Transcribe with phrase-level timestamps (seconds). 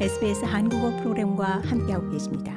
[0.00, 2.52] SBS 한국어 프로그램과 함께하고 계십니다.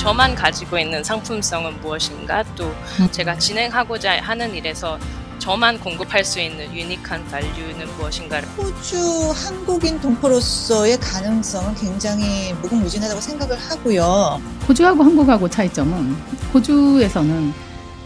[0.00, 2.74] 저만 가지고 있는 상품성은 무엇인가 또
[3.12, 4.98] 제가 진행하고자 하는 일에서
[5.38, 14.42] 저만 공급할 수 있는 유니크한 밸류는 무엇인가를 호주 한국인 동포로서의 가능성은 굉장히 무궁무진하다고 생각을 하고요.
[14.68, 16.12] 호주하고 한국하고 차이점은
[16.52, 17.52] 호주에서는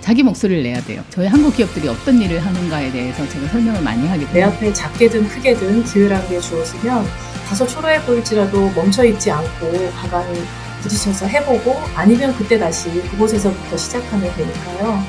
[0.01, 1.03] 자기 목소리를 내야 돼요.
[1.11, 5.29] 저희 한국 기업들이 어떤 일을 하는가에 대해서 제가 설명을 많이 하기 내 때문에 앞에 작게든
[5.29, 7.07] 크게든 기회라는 게 주어지면
[7.48, 10.43] 다소 초라해 보일지라도 멈춰 있지 않고 가만히
[10.83, 15.05] 부딪혀서 해보고 아니면 그때 다시 그곳에서부터 시작하면 되니까요.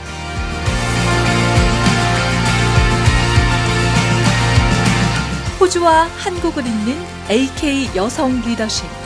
[5.59, 6.97] 호주와 한국을 잇는
[7.29, 8.98] AK 여성 리더십.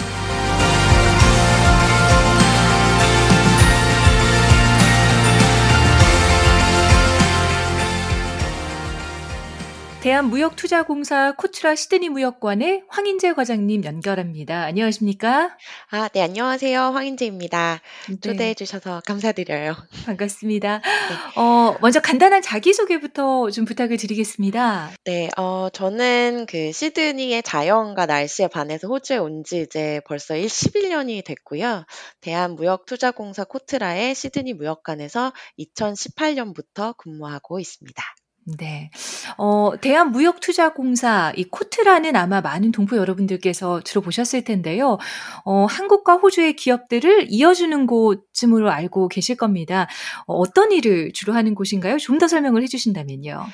[10.03, 14.63] 대한무역투자공사 코트라 시드니 무역관의 황인재 과장님 연결합니다.
[14.63, 15.55] 안녕하십니까?
[15.91, 16.77] 아, 네, 안녕하세요.
[16.77, 17.79] 황인재입니다.
[18.09, 18.19] 네.
[18.19, 19.77] 초대해 주셔서 감사드려요.
[20.05, 20.81] 반갑습니다.
[21.39, 24.91] 어, 먼저 간단한 자기소개부터 좀 부탁을 드리겠습니다.
[25.05, 31.23] 네, 어, 저는 그 시드니의 자연과 날씨에 반해서 호주에 온 지 이제 벌써 1, 11년이
[31.23, 31.85] 됐고요.
[32.19, 38.03] 대한무역투자공사 코트라의 시드니 무역관에서 2018년부터 근무하고 있습니다.
[38.45, 38.89] 네.
[39.37, 44.97] 어, 대한무역투자공사, 이 코트라는 아마 많은 동포 여러분들께서 들어보셨을 텐데요.
[45.45, 49.87] 어, 한국과 호주의 기업들을 이어주는 곳쯤으로 알고 계실 겁니다.
[50.27, 51.97] 어, 어떤 일을 주로 하는 곳인가요?
[51.97, 53.45] 좀 더 설명을 해주신다면요.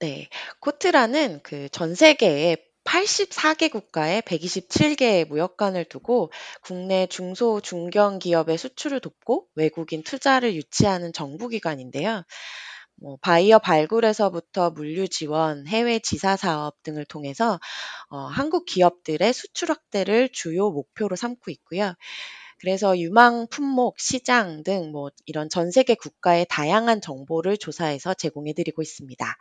[0.00, 0.28] 네,
[0.60, 6.32] 코트라는 그 전 세계에 84개 국가에 127개의 무역관을 두고
[6.62, 12.24] 국내 중소 중견 기업의 수출을 돕고 외국인 투자를 유치하는 정부 기관인데요.
[13.02, 17.58] 뭐 바이어 발굴에서부터 물류 지원, 해외 지사 사업 등을 통해서
[18.10, 21.94] 어, 한국 기업들의 수출 확대를 주요 목표로 삼고 있고요.
[22.62, 28.82] 그래서 유망 품목, 시장 등 뭐 이런 전 세계 국가의 다양한 정보를 조사해서 제공해 드리고
[28.82, 29.36] 있습니다.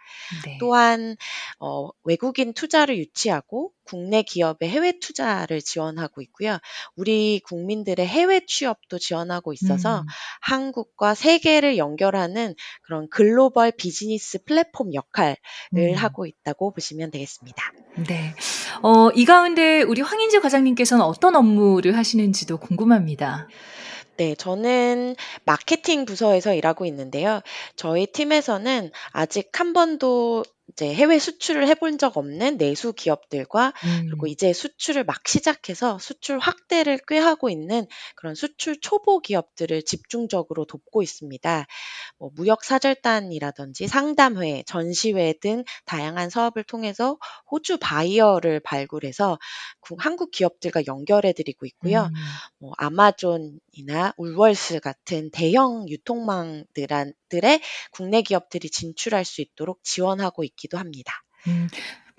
[0.45, 0.57] 네.
[0.59, 1.15] 또한
[1.59, 6.57] 어, 외국인 투자를 유치하고 국내 기업의 해외 투자를 지원하고 있고요.
[6.95, 10.05] 우리 국민들의 해외 취업도 지원하고 있어서 음.
[10.41, 15.35] 한국과 세계를 연결하는 그런 글로벌 비즈니스 플랫폼 역할을
[15.75, 15.93] 음.
[15.95, 17.73] 하고 있다고 보시면 되겠습니다.
[18.07, 18.33] 네.
[18.81, 23.47] 어, 이 가운데 우리 황인재 과장님께서는 어떤 업무를 하시는지도 궁금합니다.
[24.17, 25.15] 네, 저는
[25.45, 27.41] 마케팅 부서에서 일하고 있는데요.
[27.75, 33.73] 저희 팀에서는 아직 한 번도 이제 해외 수출을 해 본 적 없는 내수 기업들과
[34.09, 34.29] 그리고 음.
[34.29, 41.65] 이제 수출을 막 시작해서 수출 확대를 꾀하고 있는 그런 수출 초보 기업들을 집중적으로 돕고 있습니다.
[42.17, 47.17] 뭐 무역 사절단이라든지 상담회, 전시회 등 다양한 사업을 통해서
[47.51, 49.37] 호주 바이어를 발굴해서
[49.79, 52.03] 구- 한국 기업들과 연결해 드리고 있고요.
[52.05, 52.13] 음.
[52.59, 56.91] 뭐 아마존이나 울월스 같은 대형 유통망들
[57.43, 57.61] 의
[57.91, 61.23] 국내 기업들이 진출할 수 있도록 지원하고 있기도 합니다.
[61.47, 61.69] 음,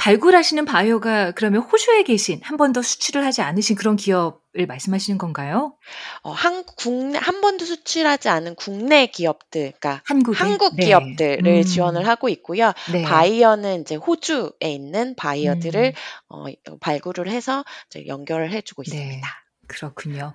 [0.03, 5.77] 발굴하시는 바이어가 그러면 호주에 계신 한 번도 수출을 하지 않으신 그런 기업을 말씀하시는 건가요?
[6.23, 10.37] 어, 한 국내 한 번도 수출하지 않은 국내 기업들, 그러니까 한국에?
[10.37, 10.87] 한국 네.
[10.87, 11.63] 기업들을 음.
[11.63, 12.73] 지원을 하고 있고요.
[12.91, 13.03] 네.
[13.03, 15.93] 바이어는 이제 호주에 있는 바이어들을 음.
[16.29, 16.47] 어,
[16.81, 17.65] 발굴을 해서
[18.07, 18.97] 연결을 해주고 네.
[18.97, 19.42] 있습니다.
[19.73, 20.33] 그렇군요.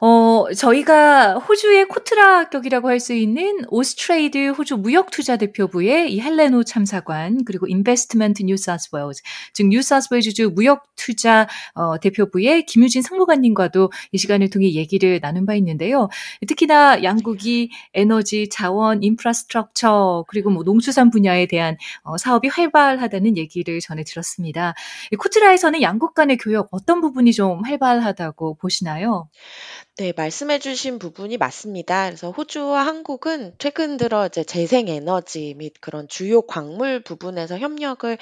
[0.00, 7.44] 어, 저희가 호주의 코트라 격이라고 할 수 있는 Austrade 호주 무역투자 대표부의 이 헬레노 참사관
[7.44, 9.22] 그리고 Investment 뉴사우스웨일즈
[9.54, 16.08] 즉 뉴사우스웨일즈 무역투자 어, 대표부의 김유진 상무관님과도 이 시간을 통해 얘기를 나눈 바 있는데요.
[16.46, 24.04] 특히나 양국이 에너지, 자원, 인프라스트럭처 그리고 뭐 농수산 분야에 대한 어, 사업이 활발하다는 얘기를 전해
[24.04, 24.74] 들었습니다.
[25.10, 29.28] 이 코트라에서는 양국 간의 교역 어떤 부분이 좀 활발하다고 보시 나요?
[29.98, 32.06] 네, 말씀해 주신 부분이 맞습니다.
[32.06, 38.16] 그래서 호주와 한국은 최근 들어 이제 재생에너지 및 그런 주요 광물 부분에서 협력을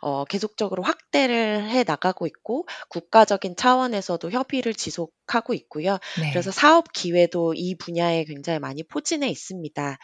[0.00, 5.98] 어, 계속적으로 확대를 해 나가고 있고 국가적인 차원에서도 협의를 지속하고 있고요.
[6.20, 6.30] 네.
[6.30, 9.98] 그래서 사업 기회도 이 분야에 굉장히 많이 포진해 있습니다.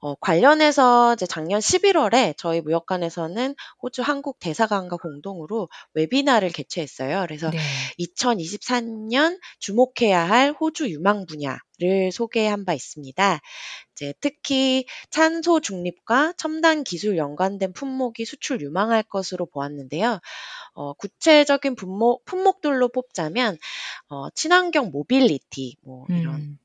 [0.00, 7.22] 어, 관련해서 이제 작년 11월에 저희 무역관에서는 호주 한국 대사관과 공동으로 웨비나를 개최했어요.
[7.22, 7.58] 그래서 네.
[7.98, 13.40] 2023년 주목해야 할 호주 유망 분야 를 소개한 바 있습니다.
[13.92, 20.18] 이제 특히 탄소 중립과 첨단 기술 연관된 품목이 수출 유망할 것으로 보았는데요.
[20.74, 23.58] 어, 구체적인 품목, 품목들로 뽑자면
[24.08, 26.58] 어, 친환경 모빌리티, 뭐 이런 음.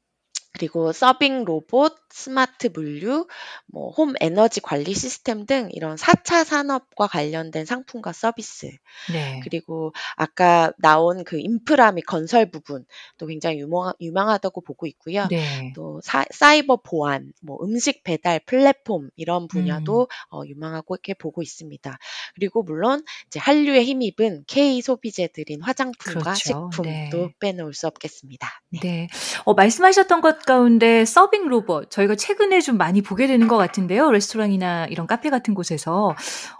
[0.54, 3.28] 그리고 서빙 로봇, 스마트 물류,
[3.68, 8.72] 뭐 홈 에너지 관리 시스템 등 이런 4차 산업과 관련된 상품과 서비스.
[9.12, 9.40] 네.
[9.44, 12.86] 그리고 아까 나온 그 인프라 및 건설 부분
[13.18, 15.28] 또 굉장히 유망, 유망하다고 보고 있고요.
[15.30, 15.72] 네.
[15.76, 21.98] 또 사, 사이버 보안, 뭐 음식 배달 플랫폼 이런 분야도 어, 유망하고 이렇게 보고 있습니다.
[22.36, 26.70] 그리고 물론 이제 한류에 힘입은 K 소비재들인 화장품과 그렇죠.
[26.72, 27.10] 식품도 네.
[27.40, 28.48] 빼놓을 수 없겠습니다.
[28.70, 28.80] 네.
[28.82, 29.08] 네.
[29.46, 34.12] 어, 말씀하셨던 것 가운데 서빙 로봇 저희가 최근에 좀 많이 보게 되는 것 같은데요.
[34.12, 36.16] 레스토랑이나 이런 카페 같은 곳에서 어,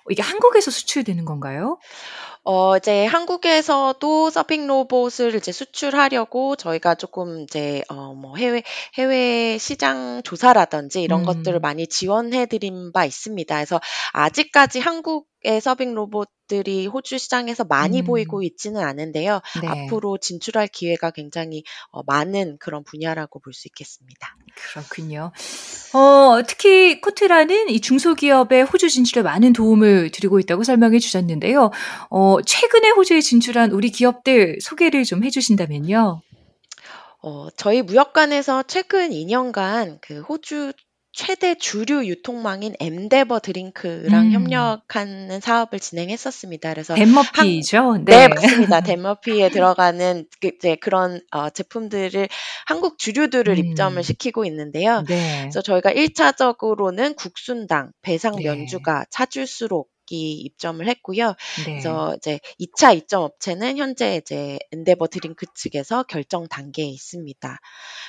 [0.10, 1.80] 이게 한국에서 수출되는 건가요?
[2.46, 8.64] 어, 이제 한국에서도 서빙 로봇을 이제 수출하려고 저희가 조금 이제, 어, 뭐 해외,
[8.96, 11.26] 해외 시장 조사라든지 이런 음.
[11.26, 13.56] 것들을 많이 지원해 드린 바 있습니다.
[13.56, 13.80] 그래서
[14.12, 18.06] 아직까지 한국 의 서빙 로봇들이 호주 시장에서 많이 음.
[18.06, 19.42] 보이고 있지는 않은데요.
[19.62, 19.68] 네.
[19.68, 24.36] 앞으로 진출할 기회가 굉장히 어, 많은 그런 분야라고 볼 수 있겠습니다.
[24.56, 25.32] 그렇군요.
[25.94, 31.72] 어, 특히 코트라는 이 중소기업의 호주 진출에 많은 도움을 드리고 있다고 설명해 주셨는데요.
[32.10, 36.22] 어, 최근에 호주에 진출한 우리 기업들 소개를 좀 해주신다면요.
[37.22, 40.74] 어, 저희 무역관에서 최근 2년간 그 호주
[41.14, 44.32] 최대 주류 유통망인 Endeavour Drinks랑 음.
[44.32, 46.72] 협력하는 사업을 진행했었습니다.
[46.74, 48.00] 그래서 Dan Murphy죠.
[48.04, 48.82] 네, 맞습니다.
[48.82, 52.28] Dan Murphy에 들어가는 그 이제 그런 어, 제품들을
[52.66, 53.58] 한국 주류들을 음.
[53.60, 55.04] 입점을 시키고 있는데요.
[55.08, 55.42] 네.
[55.42, 58.46] 그래서 저희가 1차적으로는 국순당, 배상 네.
[58.46, 61.28] 면주가, 차주수록 이 입점을 했고요.
[61.30, 61.64] 네.
[61.64, 67.60] 그래서 이제 2차 입점 업체는 현재 이제 Endeavour Drinks 측에서 결정 단계에 있습니다.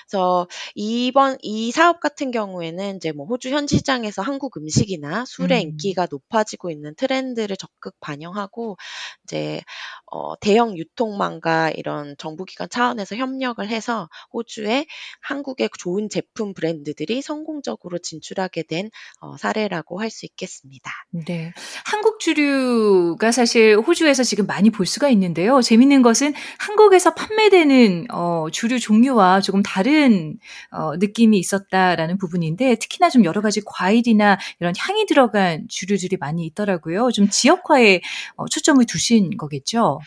[0.08, 5.70] 그래서 이번 이 사업 같은 경우에는 이제 뭐 호주 현 시장에서 한국 음식이나 술의 음.
[5.70, 8.76] 인기가 높아지고 있는 트렌드를 적극 반영하고
[9.24, 9.60] 이제
[10.06, 14.86] 어, 대형 유통망과 이런 정부기관 차원에서 협력을 해서 호주에
[15.20, 20.90] 한국의 좋은 제품 브랜드들이 성공적으로 진출하게 된 어, 사례라고 할 수 있겠습니다.
[21.10, 21.52] 네.
[21.84, 25.60] 한국 주류가 사실 호주에서 지금 많이 볼 수가 있는데요.
[25.60, 30.38] 재밌는 것은 한국에서 판매되는 어, 주류 종류와 조금 다른
[30.70, 37.10] 어, 느낌이 있었다라는 부분인데 특히나 좀 여러 가지 과일이나 이런 향이 들어간 주류들이 많이 있더라고요.
[37.12, 38.00] 좀 지역화에
[38.36, 40.00] 어, 초점을 두신 거겠죠.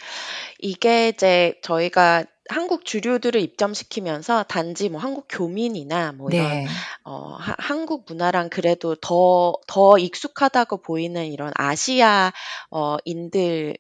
[0.60, 6.68] 이게 이제 저희가 한국 주류들을 입점시키면서 단지 뭐 한국 교민이나 뭐 이런 네.
[7.04, 12.32] 어, 하- 한국 문화랑 그래도 더, 더 익숙하다고 보이는 이런 아시아,
[12.72, 13.78] 어, 인들을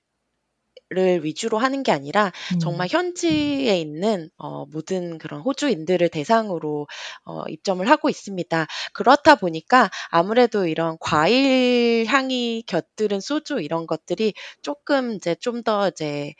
[1.23, 2.59] 위주로 하는 게 아니라 음.
[2.59, 6.87] 정말 현지에 있는 어, 모든 그런 호주인들을 대상으로
[7.25, 8.67] 어, 입점을 하고 있습니다.
[8.93, 16.33] 그렇다 보니까 아무래도 이런 과일 향이 곁들은 소주 이런 것들이 조금 이제 좀 더 이제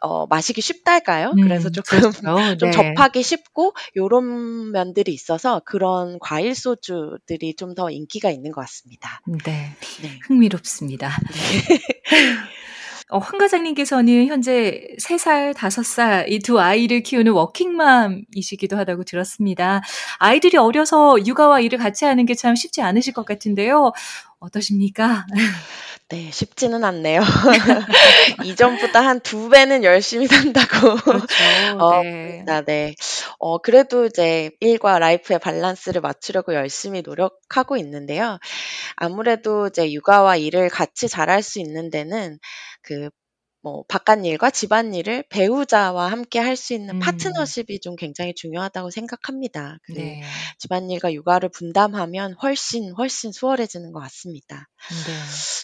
[0.00, 1.32] 어, 마시기 쉽달까요?
[1.32, 2.20] 그래서 음, 조금 그렇죠.
[2.58, 2.72] 좀 네.
[2.72, 9.20] 접하기 쉽고 요런 면들이 있어서 그런 과일 소주들이 좀 더 인기가 있는 것 같습니다.
[9.44, 9.76] 네.
[10.02, 10.18] 네.
[10.26, 11.10] 흥미롭습니다.
[13.10, 19.80] 어, 황 과장님께서는 현재 3살, 5살 이 두 아이를 키우는 워킹맘이시기도 하다고 들었습니다.
[20.18, 23.92] 아이들이 어려서 육아와 일을 같이 하는 게 참 쉽지 않으실 것 같은데요.
[24.40, 25.26] 어떠십니까?
[26.08, 27.20] 네, 쉽지는 않네요.
[28.44, 30.96] 이전보다 한 두 배는 열심히 산다고.
[30.96, 31.26] 그렇죠.
[31.78, 32.44] 어, 네.
[32.48, 32.94] 아, 네.
[33.38, 38.38] 어, 그래도 이제 일과 life의 밸런스를 맞추려고 열심히 노력하고 있는데요.
[38.96, 42.38] 아무래도 이제 육아와 일을 같이 잘할 수 있는 데는
[42.82, 43.10] 그,
[43.62, 47.00] 뭐, 바깥 일과 집안 일을 배우자와 함께 할 수 있는 음.
[47.00, 49.78] 파트너십이 좀 굉장히 중요하다고 생각합니다.
[49.82, 50.22] 그 네.
[50.58, 54.68] 집안일과 육아를 분담하면 훨씬, 훨씬 수월해지는 것 같습니다.
[55.06, 55.12] 네.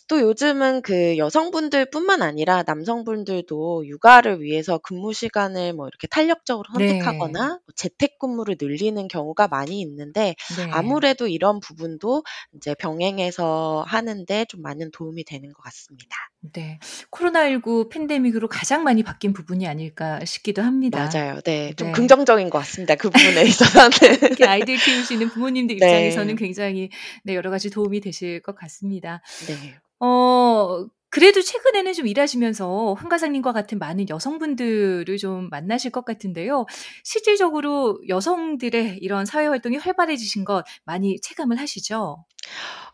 [0.09, 6.75] 또 요즘은 그 여성분들뿐만 아니라 남성분들도 육아를 위해서 근무 시간을 뭐 이렇게 탄력적으로 네.
[6.75, 10.65] 선택하거나 뭐 재택근무를 늘리는 경우가 많이 있는데 네.
[10.71, 12.23] 아무래도 이런 부분도
[12.55, 16.17] 이제 병행해서 하는 데 좀 많은 도움이 되는 것 같습니다.
[16.53, 16.79] 네.
[17.11, 21.09] 코로나19 팬데믹으로 가장 많이 바뀐 부분이 아닐까 싶기도 합니다.
[21.13, 21.41] 맞아요.
[21.41, 21.73] 네.
[21.77, 21.93] 좀 네.
[21.93, 22.95] 긍정적인 것 같습니다.
[22.95, 23.91] 그 부분에 있어서는.
[24.37, 25.87] 특히 아이들 키우시는 부모님들 네.
[25.87, 26.91] 입장에서는 굉장히
[27.25, 29.23] 네, 여러 가지 도움이 되실 것 같습니다.
[29.47, 29.75] 네.
[30.01, 36.67] 어, 그래도 최근에는 좀 일하시면서 황 과장님과 같은 많은 여성분들을 좀 만나실 것 같은데요.
[37.05, 42.25] 실질적으로 여성들의 이런 사회 활동이 활발해지신 것 많이 체감을 하시죠?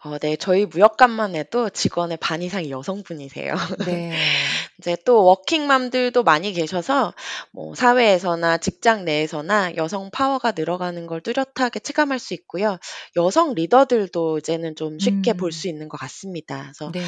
[0.05, 0.35] 어, 네.
[0.35, 3.55] 저희 무역관만 해도 직원의 반 이상이 여성분이세요.
[3.87, 4.13] 네.
[4.81, 7.15] 이제 또 워킹맘들도 많이 계셔서
[7.53, 12.79] 뭐 사회에서나 직장 내에서나 여성 파워가 늘어가는 걸 뚜렷하게 체감할 수 있고요.
[13.15, 15.37] 여성 리더들도 이제는 좀 쉽게 음.
[15.37, 16.63] 볼수 있는 것 같습니다.
[16.75, 17.05] 그래서 네.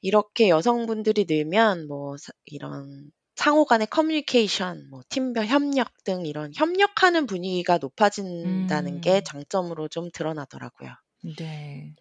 [0.00, 7.26] 이렇게 여성분들이 늘면 뭐 사- 이런 상호 간의 커뮤니케이션, 뭐 팀별 협력 등 이런 협력하는
[7.26, 9.00] 분위기가 높아진다는 음.
[9.00, 10.90] 게 장점으로 좀 드러나더라고요.
[11.22, 11.94] 네.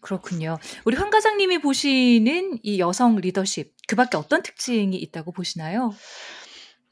[0.00, 0.58] 그렇군요.
[0.84, 5.92] 우리 황 과장님이 보시는 이 여성 리더십, 그 밖에 어떤 특징이 있다고 보시나요?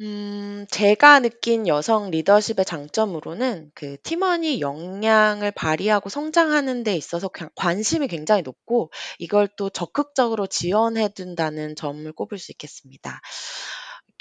[0.00, 8.08] 음, 제가 느낀 여성 리더십의 장점으로는 그 팀원이 역량을 발휘하고 성장하는 데 있어서 그냥 관심이
[8.08, 13.20] 굉장히 높고 이걸 또 적극적으로 지원해 준다는 점을 꼽을 수 있겠습니다.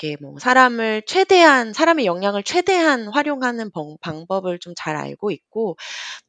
[0.01, 5.77] 이렇게 뭐 사람을 최대한 사람의 역량을 최대한 활용하는 방, 방법을 좀 잘 알고 있고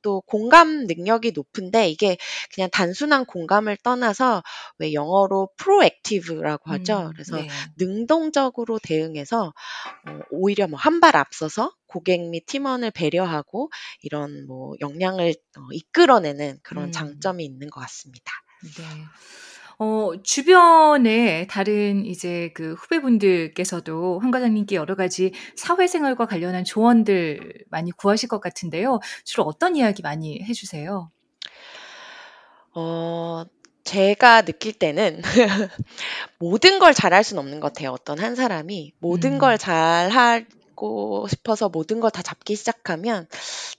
[0.03, 2.17] 또 공감 능력이 높은데 이게
[2.55, 4.43] 그냥 단순한 공감을 떠나서
[4.79, 7.09] 왜 영어로 프로액티브라고 하죠.
[7.09, 7.49] 음, 그래서 네.
[7.79, 9.53] 능동적으로 대응해서
[10.09, 13.71] 어, 오히려 뭐 한 발 앞서서 고객 및 팀원을 배려하고
[14.03, 16.93] 이런 뭐 역량을 어, 이끌어내는 그런 음.
[16.93, 18.33] 장점이 있는 것 같습니다.
[18.77, 18.85] 네.
[19.83, 28.29] 어, 주변에 다른 이제 그 후배분들께서도 황 과장님께 여러 가지 사회생활과 관련한 조언들 많이 구하실
[28.29, 29.01] 것 같은데요.
[29.25, 31.11] 주로 어떤 이야기 많이 해 주세요?
[32.75, 33.45] 어,
[33.85, 35.23] 제가 느낄 때는
[36.39, 37.91] 모든 걸 잘할 수는 없는 것 같아요.
[37.93, 39.39] 어떤 한 사람이 모든 음.
[39.39, 43.27] 걸 잘하고 싶어서 모든 걸 다 잡기 시작하면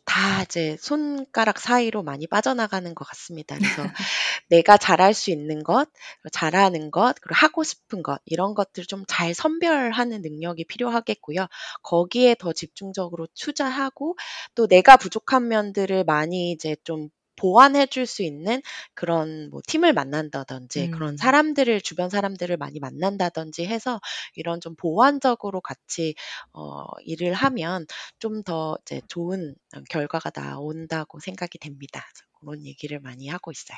[0.05, 3.55] 다 이제 손가락 사이로 많이 빠져나가는 것 같습니다.
[3.57, 3.83] 그래서
[4.51, 5.89] 내가 잘할 수 있는 것,
[6.31, 11.47] 잘하는 것, 그리고 하고 싶은 것 이런 것들 좀 잘 선별하는 능력이 필요하겠고요.
[11.83, 14.17] 거기에 더 집중적으로 투자하고
[14.55, 18.61] 또 내가 부족한 면들을 많이 이제 좀 보완해 줄 수 있는
[18.93, 20.91] 그런 뭐 팀을 만난다든지 음.
[20.91, 23.99] 그런 사람들을 주변 사람들을 많이 만난다든지 해서
[24.35, 26.13] 이런 좀 보완적으로 같이
[26.53, 27.85] 어 일을 하면
[28.19, 29.55] 좀 더 이제 좋은
[29.89, 32.03] 결과가 나온다고 생각이 됩니다.
[32.41, 33.77] 그런 얘기를 많이 하고 있어요.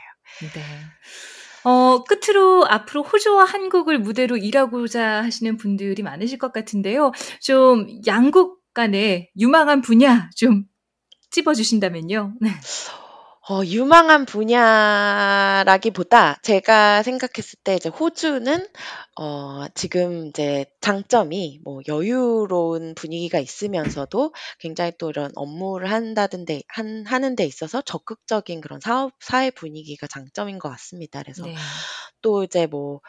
[0.54, 1.70] 네.
[1.70, 7.12] 어, 끝으로 앞으로 호주와 한국을 무대로 일하고자 하시는 분들이 많으실 것 같은데요.
[7.42, 10.66] 좀 양국 간의 유망한 분야 좀
[11.32, 12.36] 찝어주신다면요.
[13.50, 13.54] 네.
[13.54, 14.80] 어, 유망한 분야라기보다
[16.44, 18.66] 제가 생각했을 때 이제 호주는
[19.20, 27.06] 어, 지금 이제 장점이 뭐 여유로운 분위기가 있으면서도 굉장히 또 이런 업무를 한다든 데 한,
[27.06, 31.22] 하는 데 있어서 적극적인 그런 사업 사회 분위기가 장점인 것 같습니다.
[31.22, 31.54] 그래서 네.
[32.22, 33.02] 또 이제 뭐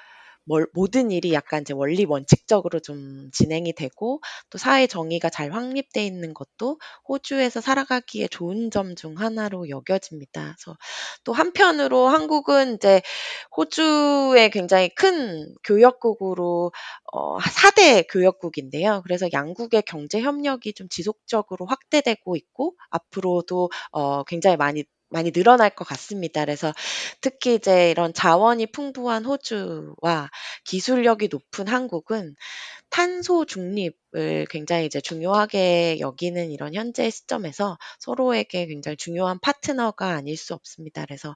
[0.46, 4.20] 뭘- 모든 일이 약간 이제 원리 원칙적으로 좀 진행이 되고
[4.50, 10.54] 또 사회 정의가 잘 확립돼 있는 것도 호주에서 살아가기에 좋은 점 중 하나로 여겨집니다.
[10.56, 10.76] 그래서
[11.24, 13.00] 또 한편으로 한국은 이제
[13.56, 16.72] 호주의 굉장히 큰 교역국으로
[17.12, 19.00] 어, 4대 교역국인데요.
[19.04, 25.86] 그래서 양국의 경제 협력이 좀 지속적으로 확대되고 있고 앞으로도 어, 굉장히 많이 많이 늘어날 것
[25.86, 26.44] 같습니다.
[26.44, 26.72] 그래서
[27.20, 30.30] 특히 이제 이런 자원이 풍부한 호주와
[30.64, 32.34] 기술력이 높은 한국은
[32.90, 40.54] 탄소 중립을 굉장히 이제 중요하게 여기는 이런 현재 시점에서 서로에게 굉장히 중요한 파트너가 아닐 수
[40.54, 41.04] 없습니다.
[41.04, 41.34] 그래서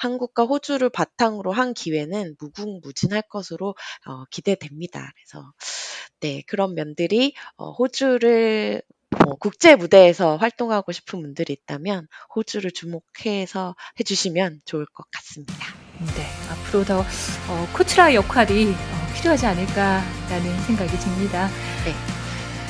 [0.00, 3.74] 한국과 호주를 바탕으로 한 기회는 무궁무진할 것으로
[4.06, 5.12] 어, 기대됩니다.
[5.14, 5.52] 그래서
[6.20, 8.82] 네 그런 면들이 어, 호주를
[9.24, 15.54] 뭐 국제 무대에서 활동하고 싶은 분들이 있다면 호주를 주목해서 해주시면 좋을 것 같습니다.
[16.16, 16.26] 네.
[16.50, 21.48] 앞으로 더 어, 코트라 역할이 어, 필요하지 않을까라는 생각이 듭니다.
[21.84, 21.94] 네.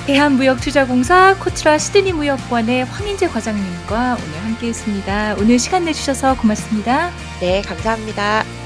[0.06, 5.34] 대한무역투자공사 코트라 시드니 무역관의 황인재 과장님과 오늘 함께했습니다.
[5.40, 7.10] 오늘 시간 내주셔서 고맙습니다.
[7.40, 8.65] 네, 감사합니다.